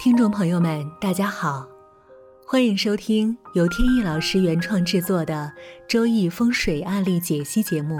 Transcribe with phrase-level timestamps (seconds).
[0.00, 1.66] 听众朋友们，大家好，
[2.46, 5.52] 欢迎收听由天意老师原创制作的
[5.88, 7.98] 《周易风水案例解析》节目。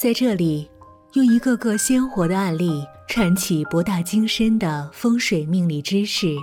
[0.00, 0.70] 在这里，
[1.12, 6.34] 用一个个鲜活的案例串起博大精深的风水命理知识。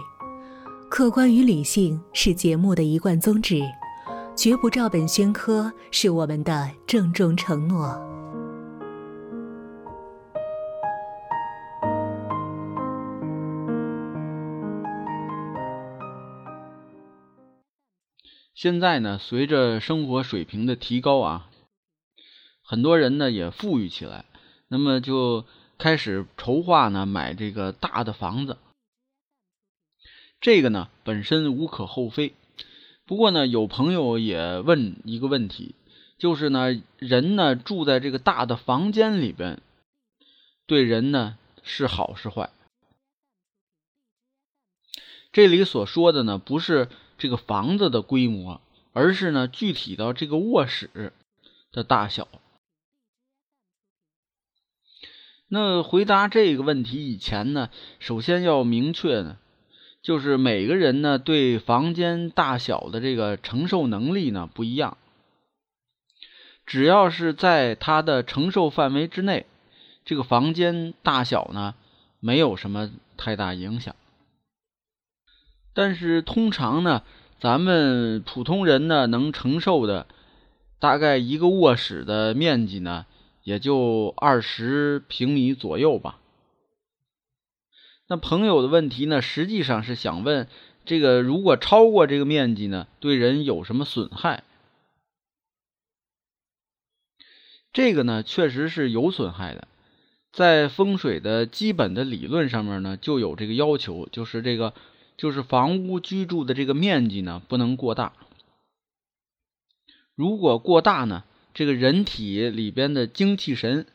[0.92, 3.64] 客观与理性是节目的一贯宗旨，
[4.36, 8.00] 绝不照本宣科是我们的郑重承诺。
[18.56, 21.50] 现在呢，随着生活水平的提高啊，
[22.64, 24.24] 很多人呢也富裕起来，
[24.70, 25.44] 那么就
[25.78, 28.58] 开始筹划呢买这个大的房子。
[30.40, 32.34] 这个呢本身无可厚非，
[33.06, 35.76] 不过呢有朋友也问一个问题，
[36.18, 39.62] 就是呢人呢住在这个大的房间里边，
[40.66, 42.52] 对人呢是好是坏？
[45.34, 46.88] 这里所说的呢不是。
[47.18, 48.62] 这个房子的规模，
[48.94, 51.14] 而是呢具体到这个卧室
[51.72, 52.28] 的大小。
[55.48, 59.38] 那回答这个问题以前呢，首先要明确呢，
[60.02, 64.98] 就是每个人呢对房间大小的这个承受能力呢不一样。
[66.66, 69.46] 只要是在他的承受范围之内，
[70.04, 71.76] 这个房间大小呢
[72.20, 73.96] 没有什么太大影响。
[75.76, 77.04] 但是通常呢，
[77.38, 80.08] 咱们普通人呢能承受的，
[80.80, 83.06] 大概一个卧室的面积呢，
[83.44, 86.18] 也就二十平米左右吧。
[88.08, 90.48] 那朋友的问题呢，实际上是想问，
[90.86, 94.46] 这个如果超过这个面积呢，对人有什么损害？
[97.74, 99.68] 这个呢，确实是有损害的，
[100.32, 104.74] 在风水的基本的理论上面呢，就有这个要求，就是这个。
[105.18, 108.14] 就是房屋居住的这个面积呢，不能过大。
[110.16, 113.86] 如果过大呢，这个人体里边的精气神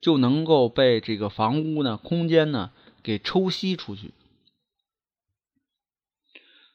[0.00, 2.70] 就能够被这个房屋呢空间呢
[3.02, 4.12] 给抽吸出去。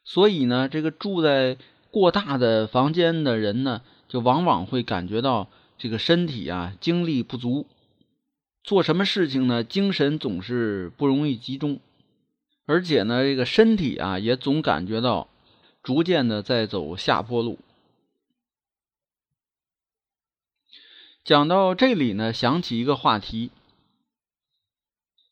[0.04, 1.58] 所以呢，这个住在
[1.92, 7.66] 过大的房间的人呢，就往往会感觉到这个身体啊精力不足，
[8.64, 11.80] 做什么事情呢，精神总是不容易集中。
[12.68, 15.30] 而且呢，这个身体啊，也总感觉到
[15.82, 17.58] 逐渐的在走下坡路。
[21.24, 23.52] 讲到这里呢，想起一个话题，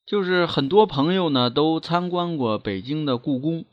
[0.06, 3.66] 就是很多朋友呢都参观过北京的故宫，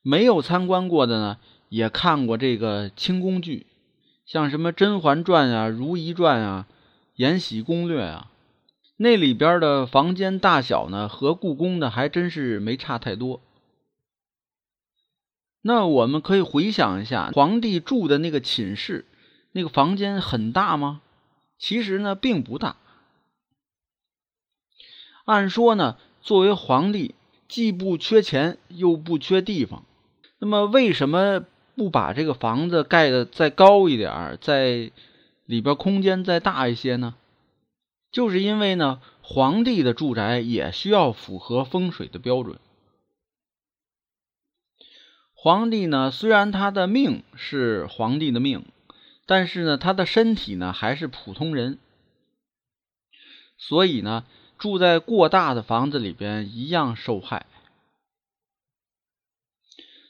[0.00, 1.38] 没有参观过的呢，
[1.68, 3.66] 也看过这个清宫剧，
[4.24, 6.66] 像什么《甄嬛传》啊、《如懿传》啊、
[7.16, 8.30] 《延禧攻略》啊。
[8.96, 13.40] 那里边的房间大小呢，和故宫的还真是没差太多。
[15.62, 19.04] 那我们可以回想一下，皇帝住的那个寝室，
[19.52, 21.00] 那个房间很大吗？
[21.58, 22.76] 其实呢，并不大。
[25.24, 27.14] 按说呢，作为皇帝，
[27.48, 29.84] 既不缺钱，又不缺地方，
[30.38, 31.44] 那么为什么
[31.74, 34.92] 不把这个房子盖的再高一点，在
[35.46, 37.14] 里边空间再大一些呢？
[38.14, 42.60] 就是因为呢，皇帝的住宅也需要符合风水的标准。
[45.34, 48.64] 皇帝呢，虽然他的命是皇帝的命，
[49.26, 51.80] 但是呢，他的身体呢还是普通人，
[53.58, 54.24] 所以呢，
[54.58, 57.46] 住在过大的房子里边一样受害。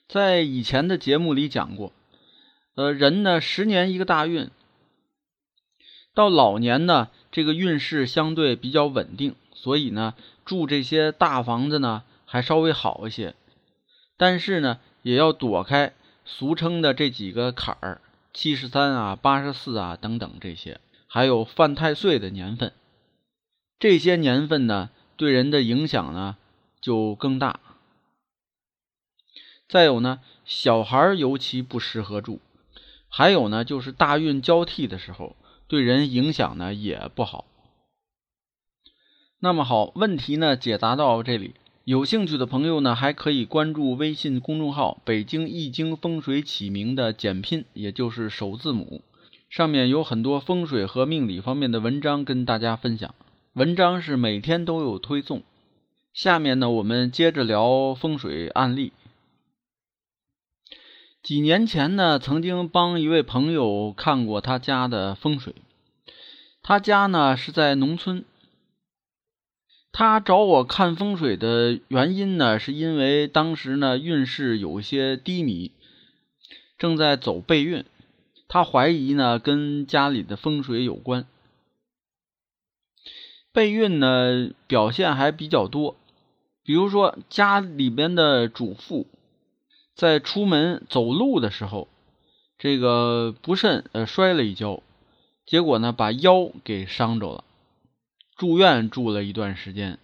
[0.06, 1.90] 在以前的节目里讲过，
[2.74, 4.50] 呃，人呢十年一个大运，
[6.12, 7.08] 到老年呢。
[7.34, 10.14] 这个运势相对比较稳定，所以呢，
[10.44, 13.34] 住这些大房子呢还稍微好一些。
[14.16, 15.94] 但是呢，也要躲开
[16.24, 18.00] 俗称的这几个坎儿，
[18.32, 20.78] 七十三啊、八十四啊等等这些，
[21.08, 22.72] 还有犯太岁的年份。
[23.80, 26.36] 这些年份呢，对人的影响呢
[26.80, 27.58] 就更大。
[29.68, 32.40] 再有呢，小孩尤其不适合住。
[33.08, 35.34] 还有呢，就是大运交替的时候。
[35.66, 37.44] 对人影响呢也不好。
[39.40, 41.54] 那么好，问题呢解答到这里。
[41.84, 49.02] 有兴趣的朋友呢，还可以关注微信公众号“北京易经风水起名”的简拼，也就是首字母，
[49.50, 53.14] 上面有很多风水和命理方面的文章跟大家分享。
[53.52, 55.42] 文章是每天都有推送。
[56.14, 58.92] 下面呢，我们接着聊风水案例。
[61.24, 65.54] 几年前呢，曾经帮一位朋友看过他家的风水。
[66.62, 68.26] 他家呢是在农村，
[69.90, 75.72] 他找我看风水的原因呢，是因为当时呢运势有些低迷，
[76.76, 77.86] 正在走背运，
[78.46, 81.26] 他怀疑呢跟家里的风水有关。
[83.50, 85.96] 背运呢表现还比较多，
[86.62, 89.06] 比如说家里边的主妇
[89.94, 91.88] 在出门走路的时候，
[92.58, 94.82] 这个不慎呃摔了一跤，
[95.46, 97.44] 结果呢把腰给伤着了。
[98.36, 99.98] 住院住了一段时间，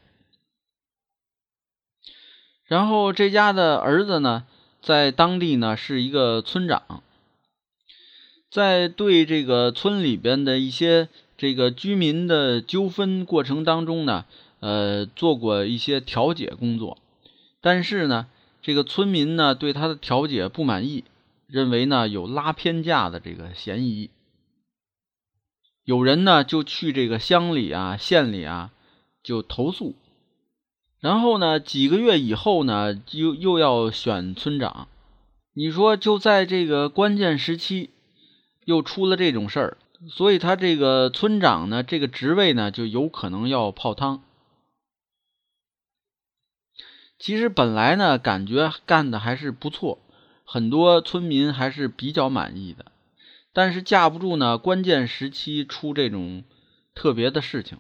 [2.65, 4.45] 然后这家的儿子呢，
[4.81, 7.03] 在当地呢是一个村长，
[8.49, 14.25] 在对这个村里边的一些这个居民的纠纷过程当中呢，
[14.61, 16.99] 呃，做过一些调解工作，
[17.61, 18.29] 但是呢，
[18.63, 21.05] 这个村民呢对他的调解不满意，
[21.47, 24.11] 认为呢有拉偏架的这个嫌疑。
[25.85, 28.71] 有人呢就去这个乡里啊、县里啊
[29.23, 29.95] 就投诉，
[31.01, 34.89] 然后呢几个月以后呢又又要选村长，
[35.55, 37.91] 你说就在这个关键时期
[38.67, 39.79] 又出了这种事儿，
[40.09, 44.23] 所以他这个村长呢这个职位呢就有可能要泡汤。
[47.21, 49.99] 其实本来呢感觉干的还是不错，
[50.45, 52.87] 很多村民还是比较满意的。
[53.53, 56.45] 但是架不住呢，关键时期出这种
[56.95, 57.79] 特别的事情，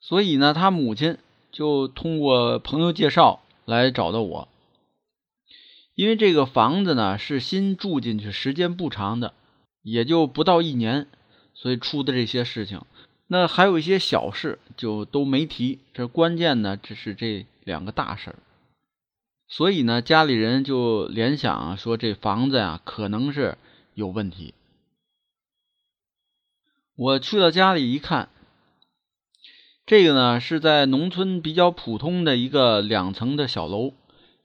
[0.00, 1.18] 所以呢，他母亲
[1.52, 4.48] 就通过朋友介绍来找到我。
[5.94, 9.34] 因为这个房子呢是新住进去，时间不长的，
[9.82, 11.06] 也就不到一年，
[11.54, 12.80] 所以出的这些事情，
[13.32, 15.78] 那还有一些小事就都没提。
[15.94, 18.36] 这关键呢，只是这两个大事儿，
[19.48, 23.56] 所以呢，家里人就联想说，这房子呀，可能是。
[23.94, 24.54] 有问题。
[26.96, 28.30] 我去到家里一看，
[29.84, 33.92] 这个呢是在农村比较普通的一个两层的小楼，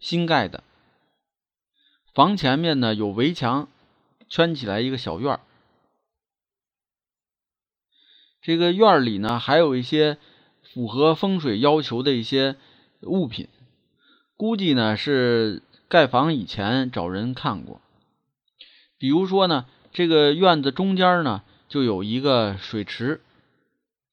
[0.02, 0.66] 新盖的。
[2.14, 3.70] 房前面呢有围墙，
[4.28, 5.40] 圈起来一个小院儿。
[8.48, 10.18] 这个院里呢还有一些
[10.62, 12.56] 符合风水要求的一些
[13.02, 13.50] 物品，
[14.38, 17.82] 估计呢是盖房以前找人看过。
[18.98, 23.20] 比如说呢，这个院子中间呢就有一个水池，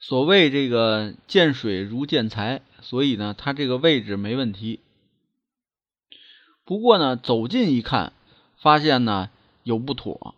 [0.00, 4.80] 所谓这个见水如见财，所以呢它这个位置没问题。
[6.64, 8.12] 不过呢走近一看，
[8.56, 9.30] 发现呢
[9.62, 10.34] 有不妥，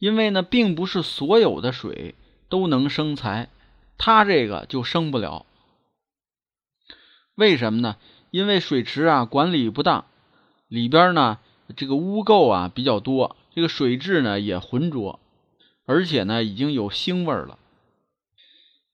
[0.00, 2.16] 因为呢并不是所有的水
[2.48, 3.48] 都能生财，
[3.98, 5.46] 它这个就生不了。
[7.34, 7.96] 为什么呢？
[8.30, 10.04] 因为水池啊管理不当，
[10.68, 11.38] 里边呢。
[11.74, 15.18] 这个污垢啊比较多，这个水质呢也浑浊，
[15.84, 17.58] 而且呢已经有腥味了。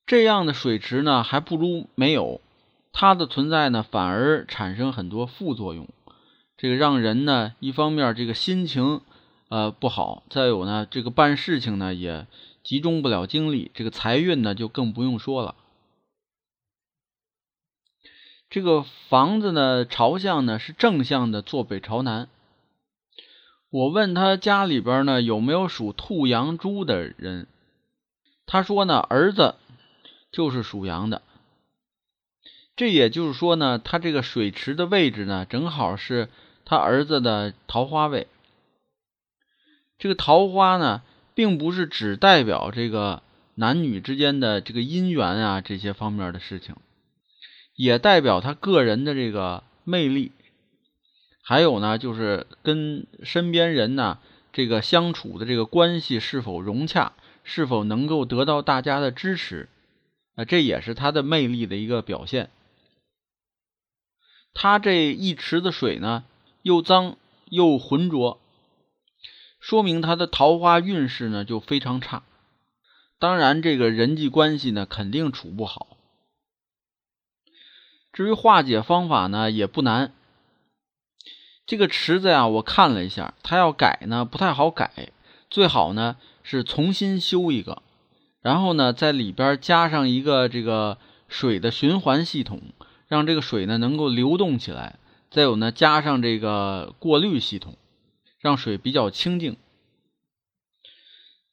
[0.06, 2.40] 这样的水池呢还不如没有，
[2.90, 5.86] 它的存在呢反而产生很多副作用，
[6.56, 9.02] 这个让人呢一方面这个心情
[9.50, 12.26] 呃不好，再有呢这个办事情呢也
[12.62, 15.54] 集中不了精力，这个财运呢就更不用说了。
[18.48, 22.28] 这个房子呢朝向呢是正向的，坐北朝南。
[23.70, 27.48] 我问他家里边呢有没有属兔羊猪的人，
[28.44, 29.54] 他说呢儿子
[30.30, 31.22] 就是属羊的，
[32.76, 36.28] 这也就是说呢他这个水池的位置呢正好是
[36.66, 38.28] 他儿子的桃花位。
[39.98, 41.02] 这个桃花呢
[41.34, 43.22] 并不是只代表这个
[43.54, 46.76] 男女之间的这个姻缘啊这些方面的事情，
[47.76, 50.32] 也代表他个人的这个魅力。
[51.44, 54.18] 还有呢，就是跟身边人呢
[54.52, 57.12] 这个相处的这个关系是否融洽，
[57.42, 59.68] 是否能够得到大家的支持，
[60.36, 62.50] 啊，这也是他的魅力的一个表现。
[64.54, 66.24] 他这一池子水呢，
[66.60, 68.38] 又脏又浑浊，
[69.62, 72.24] 说明他的桃花运势呢就非常差。
[73.20, 75.96] 当然，这个人际关系呢肯定处不好。
[78.12, 80.12] 至于化解方法呢，也不难。
[81.64, 85.12] 这个池子呀，我看了一下，它要改呢不太好改，
[85.48, 87.82] 最好呢是重新修一个，
[88.40, 92.60] 然后呢在里边加上一个这个水的循环系统，
[93.06, 94.98] 让这个水呢能够流动起来，
[95.30, 97.76] 再有呢加上这个过滤系统，
[98.42, 99.56] 让水比较清净。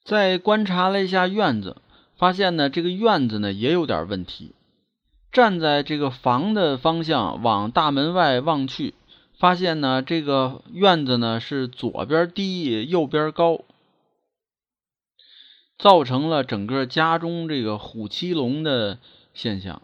[0.04, 1.78] 再观察了一下院子，
[2.18, 4.54] 发现呢这个院子呢也有点问题，
[5.32, 8.92] 站在这个房的方向往大门外望去。
[9.38, 13.64] 发现呢，这个院子呢是左边低，右边高，
[15.78, 18.98] 造成了整个家中这个虎七龙的
[19.32, 19.80] 现象。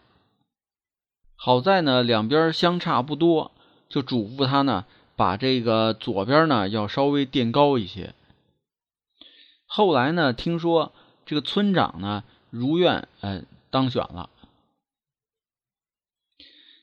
[1.35, 3.51] 好在呢，两边相差不多，
[3.89, 4.85] 就嘱咐他呢，
[5.17, 8.13] 把这个左边呢要稍微垫高一些。
[9.65, 10.93] 后来呢，听说
[11.25, 14.29] 这个村长呢如愿，呃，当选了。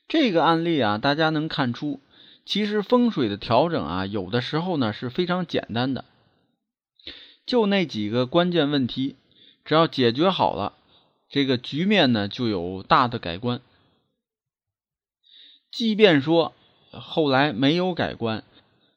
[0.07, 1.99] 这个案例啊，大家能看出，
[2.45, 6.05] 其实风水的调整啊，有的时候呢是非常简单的，
[7.45, 9.15] 就那几个关键问题，
[9.63, 10.73] 只要解决好了，
[11.29, 13.61] 这个局面呢就有大的改观。
[15.71, 16.53] 即便说
[16.99, 18.43] 后来没有改观，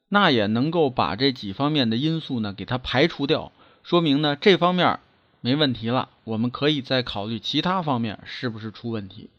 [0.09, 3.52] 那也能够把这几方面的因素呢给它排除掉，
[3.83, 5.00] 说明呢这方面
[5.40, 9.31] 没问题了，我们可以再考虑其他方面是不是出问题。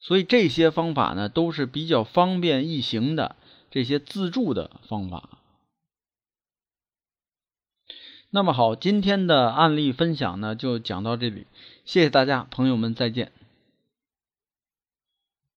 [0.00, 3.36] 所以这些方法呢，都是比较方便易行的
[3.70, 5.28] 这些自助的方法。
[8.30, 11.46] 那么好，今天的案例分享呢，就讲到这里，
[11.84, 13.30] 谢谢大家，朋友们再见。